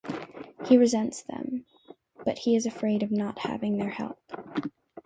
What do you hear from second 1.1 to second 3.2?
them, but he is afraid of